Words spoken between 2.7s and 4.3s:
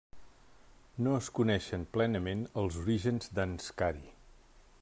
orígens d'Anscari.